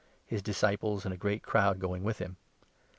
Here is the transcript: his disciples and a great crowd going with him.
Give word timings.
his 0.25 0.41
disciples 0.41 1.05
and 1.05 1.13
a 1.13 1.15
great 1.17 1.43
crowd 1.43 1.77
going 1.77 2.03
with 2.03 2.17
him. 2.17 2.37